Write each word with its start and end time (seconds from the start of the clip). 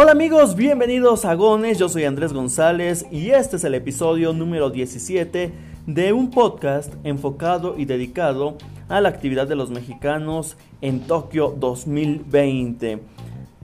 Hola 0.00 0.12
amigos, 0.12 0.54
bienvenidos 0.54 1.24
a 1.24 1.34
Gones, 1.34 1.76
yo 1.76 1.88
soy 1.88 2.04
Andrés 2.04 2.32
González 2.32 3.04
y 3.10 3.30
este 3.30 3.56
es 3.56 3.64
el 3.64 3.74
episodio 3.74 4.32
número 4.32 4.70
17 4.70 5.52
de 5.88 6.12
un 6.12 6.30
podcast 6.30 6.94
enfocado 7.02 7.76
y 7.76 7.84
dedicado 7.84 8.56
a 8.88 9.00
la 9.00 9.08
actividad 9.08 9.48
de 9.48 9.56
los 9.56 9.70
mexicanos 9.70 10.56
en 10.82 11.00
Tokio 11.00 11.52
2020. 11.58 13.00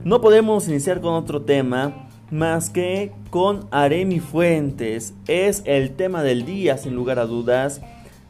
No 0.03 0.19
podemos 0.19 0.67
iniciar 0.67 0.99
con 0.99 1.13
otro 1.13 1.43
tema 1.43 2.09
más 2.29 2.69
que 2.69 3.13
con 3.29 3.69
Aremi 3.71 4.19
Fuentes. 4.19 5.13
Es 5.29 5.63
el 5.63 5.95
tema 5.95 6.21
del 6.21 6.45
día, 6.45 6.77
sin 6.77 6.95
lugar 6.95 7.17
a 7.17 7.27
dudas. 7.27 7.79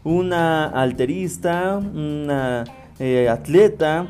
Una 0.04 0.68
alterista, 0.68 1.78
una 1.78 2.66
eh, 3.00 3.30
atleta 3.30 4.06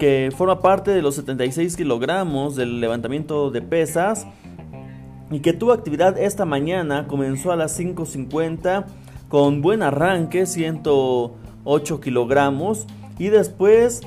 que 0.00 0.32
forma 0.34 0.62
parte 0.62 0.92
de 0.92 1.02
los 1.02 1.14
76 1.16 1.76
kilogramos 1.76 2.56
del 2.56 2.80
levantamiento 2.80 3.50
de 3.50 3.60
pesas 3.60 4.26
y 5.30 5.40
que 5.40 5.52
tuvo 5.52 5.72
actividad 5.72 6.18
esta 6.18 6.46
mañana, 6.46 7.06
comenzó 7.06 7.52
a 7.52 7.56
las 7.56 7.78
5.50 7.78 8.86
con 9.28 9.60
buen 9.60 9.82
arranque, 9.82 10.46
108 10.46 12.00
kilogramos, 12.00 12.86
y 13.18 13.28
después 13.28 14.00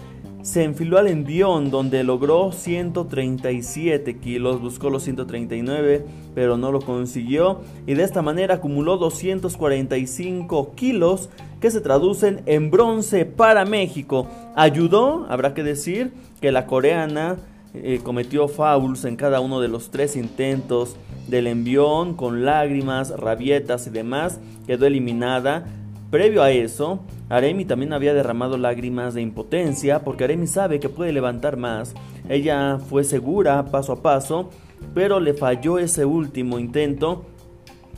se 0.43 0.63
enfiló 0.63 0.99
al 0.99 1.07
envión 1.07 1.71
donde 1.71 2.03
logró 2.03 2.51
137 2.51 4.17
kilos, 4.17 4.61
buscó 4.61 4.91
los 4.91 5.03
139 5.03 6.05
pero 6.35 6.57
no 6.57 6.71
lo 6.71 6.81
consiguió 6.81 7.61
y 7.87 7.93
de 7.93 8.03
esta 8.03 8.21
manera 8.21 8.55
acumuló 8.55 8.97
245 8.97 10.73
kilos 10.75 11.29
que 11.59 11.71
se 11.71 11.81
traducen 11.81 12.41
en 12.45 12.71
bronce 12.71 13.25
para 13.25 13.65
México. 13.65 14.27
Ayudó, 14.55 15.25
habrá 15.29 15.53
que 15.53 15.63
decir, 15.63 16.11
que 16.41 16.51
la 16.51 16.65
coreana 16.65 17.37
eh, 17.73 18.01
cometió 18.03 18.47
fouls 18.47 19.05
en 19.05 19.15
cada 19.15 19.39
uno 19.39 19.61
de 19.61 19.69
los 19.69 19.89
tres 19.89 20.15
intentos 20.15 20.97
del 21.27 21.47
envión 21.47 22.15
con 22.15 22.43
lágrimas, 22.43 23.11
rabietas 23.17 23.87
y 23.87 23.91
demás, 23.91 24.39
quedó 24.67 24.85
eliminada. 24.85 25.65
Previo 26.13 26.43
a 26.43 26.51
eso, 26.51 26.99
Aremi 27.27 27.65
también 27.65 27.91
había 27.91 28.13
derramado 28.13 28.55
lágrimas 28.55 29.15
de 29.15 29.23
impotencia 29.23 30.03
porque 30.03 30.25
Aremi 30.25 30.45
sabe 30.45 30.79
que 30.79 30.87
puede 30.87 31.11
levantar 31.11 31.57
más. 31.57 31.95
Ella 32.29 32.77
fue 32.77 33.03
segura 33.03 33.65
paso 33.71 33.93
a 33.93 34.03
paso, 34.03 34.51
pero 34.93 35.19
le 35.19 35.33
falló 35.33 35.79
ese 35.79 36.05
último 36.05 36.59
intento 36.59 37.25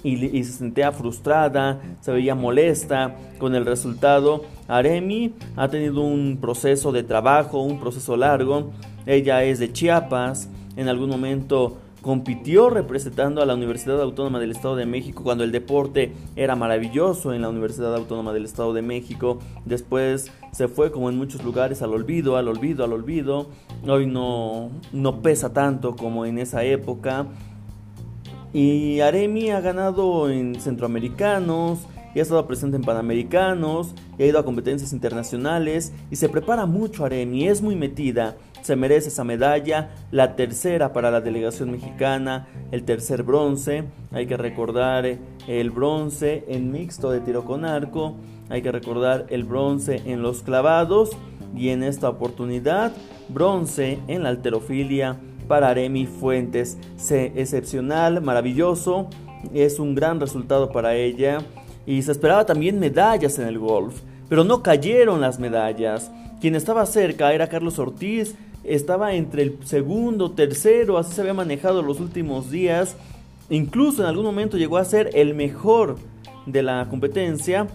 y, 0.02 0.16
se 0.46 0.54
sentía 0.54 0.94
frustrada, 0.94 1.82
se 2.00 2.14
veía 2.14 2.36
molesta 2.36 3.18
con 3.38 3.54
el 3.54 3.66
resultado. 3.66 4.46
Aremi 4.70 5.34
ha 5.58 5.68
tenido 5.68 6.00
un 6.00 6.38
proceso 6.40 6.94
de 6.94 7.04
trabajo, 7.04 7.62
un 7.64 7.82
proceso 7.82 8.16
largo. 8.16 8.72
Ella 9.06 9.44
es 9.44 9.60
de 9.60 9.74
Chiapas, 9.74 10.50
en 10.78 10.88
algún 10.88 11.10
momento 11.10 11.80
compitió 12.06 12.70
representando 12.70 13.42
a 13.42 13.48
la 13.48 13.56
Universidad 13.56 14.00
Autónoma 14.00 14.40
del 14.40 14.52
Estado 14.52 14.76
de 14.76 14.86
México 14.86 15.24
cuando 15.24 15.44
el 15.44 15.52
deporte 15.52 16.14
era 16.36 16.56
maravilloso 16.56 17.34
en 17.34 17.42
la 17.42 17.50
Universidad 17.50 17.96
Autónoma 17.96 18.32
del 18.32 18.46
Estado 18.46 18.76
de 18.76 18.84
México. 18.84 19.40
Después 19.66 20.32
se 20.52 20.68
fue 20.68 20.92
como 20.92 21.10
en 21.10 21.18
muchos 21.18 21.44
lugares 21.44 21.82
al 21.82 21.94
olvido, 21.94 22.38
al 22.38 22.48
olvido, 22.48 22.84
al 22.84 22.94
olvido. 22.94 23.48
Hoy 23.88 24.06
no, 24.06 24.70
no 24.94 25.24
pesa 25.24 25.52
tanto 25.52 25.96
como 25.96 26.28
en 26.28 26.38
esa 26.38 26.64
época. 26.64 27.26
Y 28.54 29.00
Aremi 29.00 29.50
ha 29.50 29.60
ganado 29.60 30.30
en 30.30 30.62
centroamericanos, 30.62 31.88
y 32.14 32.20
ha 32.20 32.22
estado 32.22 32.46
presente 32.46 32.78
en 32.78 32.84
panamericanos, 32.84 33.96
y 34.20 34.24
ha 34.24 34.28
ido 34.28 34.38
a 34.38 34.46
competencias 34.46 34.94
internacionales 34.94 35.92
y 36.12 36.18
se 36.18 36.30
prepara 36.30 36.68
mucho 36.68 37.04
Aremi, 37.04 37.48
es 37.48 37.64
muy 37.64 37.76
metida, 37.76 38.38
se 38.66 38.76
merece 38.76 39.10
esa 39.10 39.24
medalla, 39.24 39.92
la 40.10 40.36
tercera 40.36 40.92
para 40.92 41.12
la 41.12 41.22
delegación 41.22 41.70
mexicana, 41.70 42.48
el 42.72 42.84
tercer 42.84 43.22
bronce, 43.22 43.84
hay 44.12 44.26
que 44.26 44.38
recordar 44.38 45.06
el 45.48 45.70
bronce 45.70 46.44
en 46.48 46.72
mixto 46.72 47.12
de 47.12 47.20
tiro 47.20 47.46
con 47.46 47.64
arco, 47.64 48.16
hay 48.50 48.64
que 48.64 48.72
recordar 48.72 49.28
el 49.30 49.44
bronce 49.44 50.02
en 50.06 50.24
los 50.24 50.42
clavados 50.42 51.12
y 51.56 51.70
en 51.70 51.84
esta 51.84 52.10
oportunidad 52.10 52.92
bronce 53.30 54.00
en 54.08 54.24
la 54.24 54.30
alterofilia 54.30 55.16
para 55.48 55.70
Aremi 55.70 56.08
Fuentes. 56.08 56.80
excepcional, 57.08 58.20
maravilloso, 58.20 59.10
es 59.54 59.78
un 59.80 59.94
gran 59.94 60.20
resultado 60.20 60.72
para 60.72 60.96
ella. 60.96 61.38
Y 61.86 62.02
se 62.02 62.12
esperaba 62.12 62.48
también 62.48 62.80
medallas 62.80 63.38
en 63.38 63.48
el 63.48 63.60
golf, 63.60 64.02
pero 64.28 64.44
no 64.44 64.64
cayeron 64.64 65.22
las 65.22 65.38
medallas. 65.40 66.12
Quien 66.42 66.56
estaba 66.56 66.86
cerca 66.88 67.32
era 67.32 67.48
Carlos 67.48 67.80
Ortiz, 67.80 68.36
estaba 68.68 69.14
entre 69.14 69.44
el 69.44 69.58
segundo, 69.64 70.32
tercero, 70.32 70.98
así 70.98 71.14
se 71.14 71.22
había 71.22 71.34
manejado 71.34 71.82
los 71.82 72.00
últimos 72.00 72.52
días. 72.52 72.96
Incluso 73.50 74.02
en 74.02 74.10
algún 74.10 74.26
momento 74.26 74.58
llegó 74.58 74.78
a 74.78 74.86
ser 74.86 75.12
el 75.14 75.36
mejor 75.36 75.98
de 76.46 76.64
la 76.64 76.88
competencia 76.90 77.68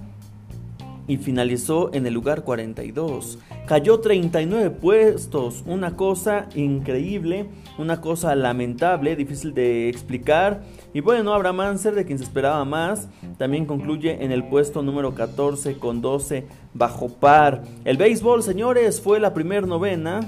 y 1.10 1.16
finalizó 1.16 1.92
en 1.92 2.06
el 2.06 2.14
lugar 2.14 2.44
42. 2.44 3.38
Cayó 3.66 3.98
39 3.98 4.70
puestos, 4.70 5.64
una 5.66 5.96
cosa 5.96 6.48
increíble, 6.54 7.46
una 7.78 8.00
cosa 8.00 8.34
lamentable, 8.36 9.16
difícil 9.16 9.52
de 9.52 9.88
explicar. 9.88 10.62
Y 10.94 11.00
bueno, 11.00 11.34
Abraham 11.34 11.56
Manser, 11.56 11.96
de 11.96 12.04
quien 12.04 12.18
se 12.18 12.24
esperaba 12.24 12.64
más, 12.64 13.08
también 13.38 13.66
concluye 13.66 14.24
en 14.24 14.30
el 14.30 14.44
puesto 14.44 14.82
número 14.82 15.12
14 15.12 15.78
con 15.78 16.00
12 16.00 16.46
bajo 16.74 17.08
par. 17.08 17.62
El 17.84 17.96
béisbol, 17.96 18.44
señores, 18.44 19.00
fue 19.00 19.18
la 19.18 19.34
primer 19.34 19.66
novena, 19.66 20.20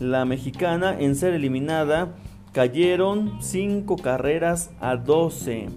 la 0.00 0.24
mexicana 0.24 0.96
en 0.98 1.14
ser 1.16 1.34
eliminada. 1.34 2.14
Cayeron 2.52 3.38
5 3.40 3.96
carreras 3.96 4.70
a 4.80 4.96
12, 4.96 5.68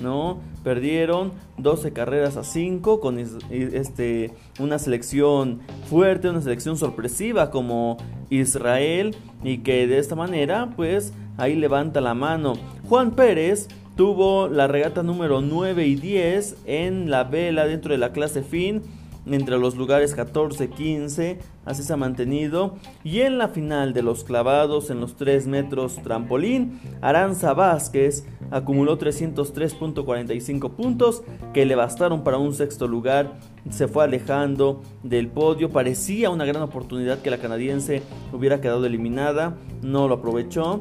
¿no? 0.00 0.38
Perdieron 0.62 1.32
12 1.56 1.92
carreras 1.92 2.36
a 2.36 2.44
5 2.44 3.00
con 3.00 3.18
este, 3.18 4.30
una 4.58 4.78
selección 4.78 5.60
fuerte, 5.88 6.28
una 6.28 6.42
selección 6.42 6.76
sorpresiva 6.76 7.50
como 7.50 7.96
Israel 8.28 9.16
y 9.42 9.58
que 9.58 9.86
de 9.86 9.98
esta 9.98 10.14
manera 10.14 10.70
pues 10.76 11.14
ahí 11.38 11.56
levanta 11.56 12.00
la 12.00 12.14
mano. 12.14 12.52
Juan 12.88 13.12
Pérez 13.12 13.68
tuvo 13.96 14.48
la 14.48 14.66
regata 14.66 15.02
número 15.02 15.40
9 15.40 15.86
y 15.86 15.94
10 15.94 16.58
en 16.66 17.10
la 17.10 17.24
vela 17.24 17.66
dentro 17.66 17.92
de 17.92 17.98
la 17.98 18.12
clase 18.12 18.42
fin 18.42 18.82
entre 19.26 19.58
los 19.58 19.76
lugares 19.76 20.14
14, 20.14 20.70
15, 20.70 21.38
así 21.64 21.82
se 21.82 21.92
ha 21.92 21.96
mantenido. 21.96 22.76
Y 23.04 23.20
en 23.20 23.38
la 23.38 23.48
final 23.48 23.92
de 23.92 24.02
los 24.02 24.24
clavados 24.24 24.90
en 24.90 25.00
los 25.00 25.16
3 25.16 25.46
metros 25.46 26.00
trampolín, 26.02 26.80
Aranza 27.00 27.52
Vázquez 27.54 28.26
acumuló 28.50 28.98
303.45 28.98 30.70
puntos 30.70 31.22
que 31.52 31.66
le 31.66 31.74
bastaron 31.74 32.24
para 32.24 32.38
un 32.38 32.54
sexto 32.54 32.88
lugar. 32.88 33.38
Se 33.70 33.88
fue 33.88 34.04
alejando 34.04 34.82
del 35.02 35.28
podio. 35.28 35.70
Parecía 35.70 36.30
una 36.30 36.44
gran 36.44 36.62
oportunidad 36.62 37.20
que 37.20 37.30
la 37.30 37.38
canadiense 37.38 38.02
hubiera 38.32 38.60
quedado 38.60 38.86
eliminada. 38.86 39.56
No 39.82 40.08
lo 40.08 40.16
aprovechó. 40.16 40.80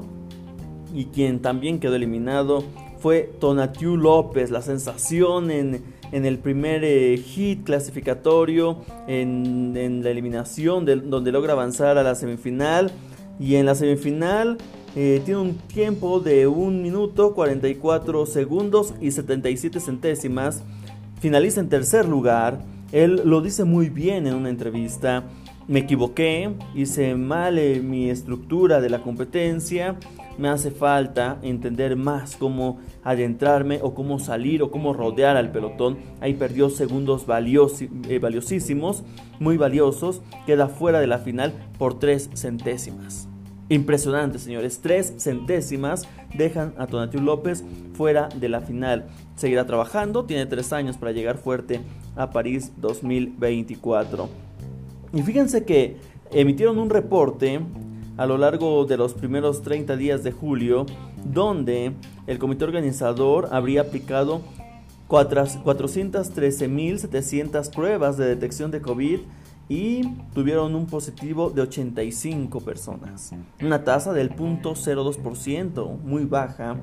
Y 0.94 1.06
quien 1.06 1.40
también 1.40 1.80
quedó 1.80 1.96
eliminado 1.96 2.64
fue 2.98 3.32
Tonatiu 3.40 3.96
López. 3.96 4.50
La 4.50 4.62
sensación 4.62 5.52
en 5.52 5.99
en 6.12 6.26
el 6.26 6.40
primer 6.40 6.84
eh, 6.84 7.18
hit 7.18 7.64
clasificatorio, 7.64 8.80
en, 9.08 10.04
la 10.04 10.10
eliminación, 10.10 10.86
donde 10.86 11.32
logra 11.32 11.54
avanzar 11.54 11.98
a 11.98 12.04
la 12.04 12.16
semifinal. 12.16 12.92
Y 13.40 13.56
en 13.56 13.66
la 13.66 13.76
semifinal 13.76 14.58
eh, 14.96 15.22
tiene 15.24 15.40
un 15.40 15.56
tiempo 15.56 16.20
de 16.20 16.48
1 16.48 16.82
minuto 16.82 17.34
44 17.34 18.26
segundos 18.26 18.94
y 19.00 19.12
77 19.12 19.80
centésimas. 19.80 20.64
Finaliza 21.20 21.62
en 21.62 21.70
tercer 21.70 22.08
lugar. 22.08 22.60
Él 22.92 23.22
lo 23.24 23.42
dice 23.42 23.64
muy 23.64 23.90
bien 23.90 24.28
en 24.28 24.34
una 24.34 24.50
entrevista. 24.50 25.24
Me 25.68 25.80
equivoqué, 25.82 26.50
hice 26.74 27.16
mal 27.16 27.60
eh, 27.60 27.80
mi 27.80 28.10
estructura 28.10 28.82
de 28.82 28.90
la 28.90 29.02
competencia 29.02 29.96
me 30.40 30.50
hace 30.50 30.72
falta 30.72 31.38
entender 31.42 31.96
más 31.96 32.38
cómo 32.38 32.80
adentrarme 33.04 33.80
o 33.84 33.94
cómo 33.94 34.20
salir 34.20 34.64
o 34.64 34.72
cómo 34.72 34.94
rodear 34.94 35.36
al 35.38 35.52
pelotón. 35.52 35.98
Ahí 36.22 36.34
perdió 36.34 36.70
segundos 36.70 37.26
eh, 37.28 38.20
valiosísimos, 38.20 39.04
muy 39.40 39.58
valiosos. 39.58 40.22
Queda 40.46 40.70
fuera 40.70 41.00
de 41.00 41.08
la 41.08 41.20
final 41.20 41.54
por 41.78 42.00
tres 42.00 42.30
centésimas. 42.34 43.28
Impresionante, 43.68 44.40
señores. 44.40 44.80
Tres 44.82 45.14
centésimas 45.18 46.08
dejan 46.34 46.74
a 46.78 46.88
Tonatiu 46.88 47.22
López 47.22 47.64
fuera 47.94 48.30
de 48.30 48.50
la 48.50 48.62
final. 48.62 49.08
Seguirá 49.36 49.66
trabajando, 49.66 50.24
tiene 50.24 50.46
tres 50.46 50.74
años 50.74 50.98
para 50.98 51.12
llegar 51.12 51.38
fuerte 51.38 51.82
a 52.16 52.32
París 52.32 52.72
2024. 52.78 54.30
Y 55.14 55.22
fíjense 55.22 55.66
que 55.66 55.98
emitieron 56.32 56.80
un 56.80 56.90
reporte 56.90 57.60
a 58.20 58.26
lo 58.26 58.38
largo 58.38 58.86
de 58.86 58.98
los 58.98 59.14
primeros 59.14 59.62
30 59.62 59.96
días 59.96 60.26
de 60.26 60.34
julio, 60.34 60.86
donde 61.24 61.94
el 62.28 62.38
comité 62.38 62.66
organizador 62.66 63.48
habría 63.50 63.80
aplicado 63.82 64.42
413.700 65.08 67.74
pruebas 67.74 68.18
de 68.18 68.26
detección 68.26 68.72
de 68.72 68.82
COVID 68.82 69.20
y 69.70 70.02
tuvieron 70.34 70.76
un 70.76 70.88
positivo 70.88 71.50
de 71.50 71.62
85 71.62 72.60
personas. 72.60 73.32
Una 73.62 73.86
tasa 73.86 74.12
del 74.12 74.36
0.02%, 74.36 76.02
muy 76.02 76.26
baja. 76.26 76.76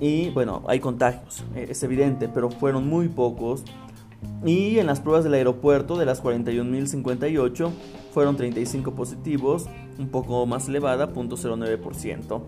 Y 0.00 0.30
bueno, 0.30 0.64
hay 0.68 0.80
contagios, 0.80 1.44
eh, 1.54 1.66
es 1.68 1.82
evidente, 1.82 2.30
pero 2.30 2.48
fueron 2.48 2.88
muy 2.88 3.08
pocos. 3.08 3.62
Y 4.44 4.78
en 4.78 4.86
las 4.86 5.00
pruebas 5.00 5.24
del 5.24 5.34
aeropuerto, 5.34 5.98
de 5.98 6.06
las 6.06 6.22
41.058, 6.22 7.70
fueron 8.12 8.36
35 8.36 8.94
positivos, 8.94 9.66
un 9.98 10.08
poco 10.08 10.46
más 10.46 10.68
elevada, 10.68 11.12
0.09%. 11.12 12.42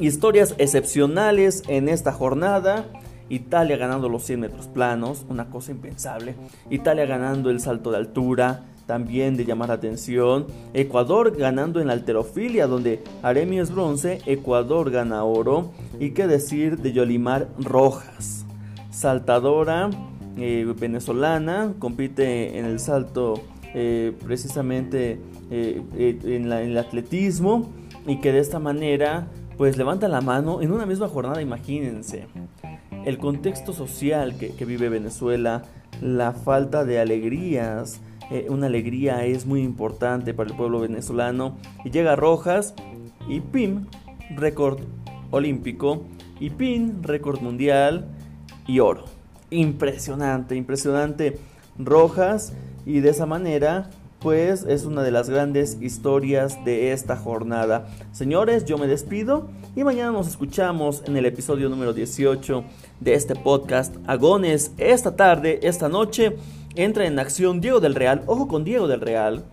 Historias 0.00 0.54
excepcionales 0.58 1.62
en 1.68 1.88
esta 1.88 2.12
jornada. 2.12 2.86
Italia 3.28 3.76
ganando 3.76 4.08
los 4.08 4.24
100 4.24 4.40
metros 4.40 4.66
planos, 4.68 5.24
una 5.28 5.48
cosa 5.48 5.72
impensable. 5.72 6.34
Italia 6.70 7.06
ganando 7.06 7.50
el 7.50 7.60
salto 7.60 7.90
de 7.90 7.96
altura, 7.96 8.64
también 8.86 9.36
de 9.36 9.44
llamar 9.44 9.68
la 9.68 9.76
atención. 9.76 10.46
Ecuador 10.74 11.36
ganando 11.36 11.80
en 11.80 11.86
la 11.86 11.94
alterofilia, 11.94 12.66
donde 12.66 13.02
Aremi 13.22 13.58
es 13.58 13.72
bronce, 13.72 14.20
Ecuador 14.26 14.90
gana 14.90 15.24
oro. 15.24 15.70
Y 15.98 16.10
qué 16.10 16.26
decir 16.26 16.78
de 16.78 16.92
Yolimar 16.92 17.48
Rojas, 17.58 18.44
saltadora 18.90 19.90
eh, 20.36 20.66
venezolana, 20.78 21.74
compite 21.78 22.58
en 22.58 22.64
el 22.64 22.80
salto 22.80 23.42
eh, 23.74 24.12
precisamente 24.24 25.18
eh, 25.50 25.82
en, 25.96 26.52
en 26.52 26.52
el 26.52 26.78
atletismo 26.78 27.72
y 28.06 28.20
que 28.20 28.32
de 28.32 28.40
esta 28.40 28.58
manera 28.58 29.28
pues 29.56 29.76
levanta 29.76 30.08
la 30.08 30.20
mano 30.20 30.62
en 30.62 30.72
una 30.72 30.86
misma 30.86 31.08
jornada, 31.08 31.40
imagínense 31.40 32.26
el 33.04 33.18
contexto 33.18 33.72
social 33.72 34.36
que, 34.36 34.64
vive 34.64 34.88
Venezuela, 34.88 35.62
la 36.00 36.32
falta 36.32 36.84
de 36.84 37.00
alegrías, 37.00 38.00
eh, 38.30 38.46
una 38.48 38.66
alegría 38.66 39.24
es 39.26 39.46
muy 39.46 39.62
importante 39.62 40.32
para 40.32 40.50
el 40.50 40.56
pueblo 40.56 40.80
venezolano. 40.80 41.56
Y 41.84 41.90
llega 41.90 42.16
Rojas 42.16 42.74
y 43.28 43.40
PIM, 43.40 43.86
récord 44.34 44.80
olímpico, 45.30 46.04
y 46.40 46.50
PIN, 46.50 47.02
récord 47.02 47.40
mundial 47.40 48.08
y 48.66 48.80
oro. 48.80 49.04
Impresionante, 49.50 50.56
impresionante 50.56 51.38
Rojas 51.78 52.52
y 52.86 53.00
de 53.00 53.10
esa 53.10 53.26
manera 53.26 53.90
pues 54.20 54.64
es 54.66 54.86
una 54.86 55.02
de 55.02 55.10
las 55.10 55.28
grandes 55.28 55.76
historias 55.82 56.64
de 56.64 56.92
esta 56.92 57.14
jornada. 57.14 57.88
Señores, 58.12 58.64
yo 58.64 58.78
me 58.78 58.86
despido 58.86 59.48
y 59.76 59.84
mañana 59.84 60.12
nos 60.12 60.28
escuchamos 60.28 61.02
en 61.06 61.18
el 61.18 61.26
episodio 61.26 61.68
número 61.68 61.92
18 61.92 62.64
de 63.00 63.12
este 63.12 63.36
podcast 63.36 63.94
Agones. 64.06 64.72
Esta 64.78 65.14
tarde, 65.14 65.60
esta 65.62 65.90
noche, 65.90 66.36
entra 66.74 67.04
en 67.06 67.18
acción 67.18 67.60
Diego 67.60 67.80
del 67.80 67.94
Real. 67.94 68.22
Ojo 68.26 68.48
con 68.48 68.64
Diego 68.64 68.88
del 68.88 69.02
Real 69.02 69.44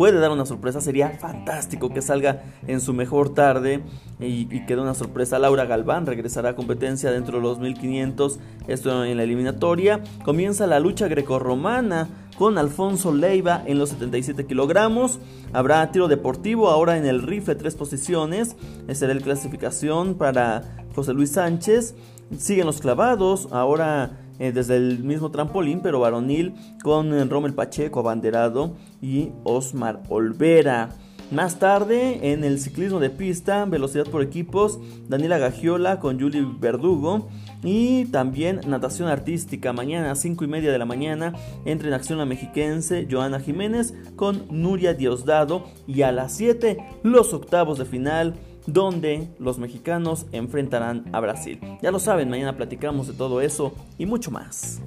puede 0.00 0.18
dar 0.18 0.30
una 0.30 0.46
sorpresa. 0.46 0.80
Sería 0.80 1.10
fantástico 1.10 1.90
que 1.90 2.00
salga 2.00 2.42
en 2.66 2.80
su 2.80 2.94
mejor 2.94 3.34
tarde 3.34 3.82
y, 4.18 4.46
dé 4.46 4.80
una 4.80 4.94
sorpresa. 4.94 5.38
Laura 5.38 5.66
Galván 5.66 6.06
regresará 6.06 6.48
a 6.48 6.56
competencia 6.56 7.10
dentro 7.10 7.36
de 7.36 7.42
los 7.42 7.58
1500. 7.58 8.38
Esto 8.66 9.04
en 9.04 9.18
la 9.18 9.24
eliminatoria. 9.24 10.02
Comienza 10.24 10.66
la 10.66 10.80
lucha 10.80 11.06
grecorromana 11.06 12.08
con 12.38 12.56
Alfonso 12.56 13.12
Leiva 13.12 13.62
en 13.66 13.78
los 13.78 13.90
77 13.90 14.46
kilogramos. 14.46 15.18
Habrá 15.52 15.92
tiro 15.92 16.08
deportivo 16.08 16.70
ahora 16.70 16.96
en 16.96 17.04
el 17.04 17.20
rifle 17.20 17.54
tres 17.54 17.74
posiciones. 17.74 18.56
Será 18.94 19.12
el 19.12 19.20
clasificación 19.20 20.14
para 20.14 20.62
José 20.94 21.12
Luis 21.12 21.32
Sánchez. 21.32 21.94
Siguen 22.38 22.64
los 22.64 22.80
clavados. 22.80 23.48
Ahora 23.50 24.12
eh, 24.40 24.52
desde 24.52 24.76
el 24.76 25.04
mismo 25.04 25.30
trampolín, 25.30 25.80
pero 25.80 26.00
varonil, 26.00 26.54
con 26.82 27.12
eh, 27.12 27.24
Rommel 27.26 27.54
Pacheco 27.54 28.00
abanderado 28.00 28.74
y 29.00 29.30
Osmar 29.44 30.02
Olvera. 30.08 30.88
Más 31.30 31.60
tarde, 31.60 32.32
en 32.32 32.42
el 32.42 32.58
ciclismo 32.58 32.98
de 32.98 33.08
pista, 33.08 33.64
velocidad 33.64 34.06
por 34.06 34.20
equipos, 34.20 34.80
Daniela 35.08 35.38
Gagiola 35.38 36.00
con 36.00 36.18
Julie 36.18 36.44
Verdugo. 36.58 37.28
Y 37.62 38.06
también 38.06 38.62
natación 38.66 39.08
artística, 39.08 39.72
mañana 39.72 40.10
a 40.10 40.14
5 40.16 40.42
y 40.42 40.48
media 40.48 40.72
de 40.72 40.78
la 40.78 40.86
mañana, 40.86 41.34
entra 41.66 41.86
en 41.86 41.94
acción 41.94 42.18
la 42.18 42.24
mexiquense 42.24 43.06
Joana 43.08 43.38
Jiménez 43.38 43.94
con 44.16 44.46
Nuria 44.50 44.94
Diosdado. 44.94 45.66
Y 45.86 46.02
a 46.02 46.10
las 46.10 46.34
7, 46.34 46.78
los 47.04 47.32
octavos 47.32 47.78
de 47.78 47.84
final 47.84 48.34
donde 48.66 49.28
los 49.38 49.58
mexicanos 49.58 50.26
enfrentarán 50.32 51.04
a 51.12 51.20
Brasil. 51.20 51.60
Ya 51.82 51.90
lo 51.90 51.98
saben, 51.98 52.30
mañana 52.30 52.56
platicamos 52.56 53.08
de 53.08 53.14
todo 53.14 53.40
eso 53.40 53.74
y 53.98 54.06
mucho 54.06 54.30
más. 54.30 54.80